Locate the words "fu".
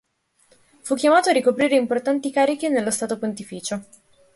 0.81-0.95